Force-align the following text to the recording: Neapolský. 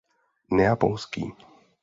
Neapolský. 0.57 1.23